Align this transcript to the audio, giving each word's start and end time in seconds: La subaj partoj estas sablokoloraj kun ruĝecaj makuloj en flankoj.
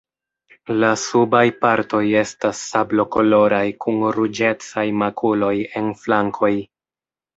La 0.83 0.87
subaj 1.01 1.41
partoj 1.65 2.01
estas 2.23 2.63
sablokoloraj 2.71 3.61
kun 3.85 4.01
ruĝecaj 4.17 4.87
makuloj 5.03 5.55
en 5.83 5.97
flankoj. 6.05 6.55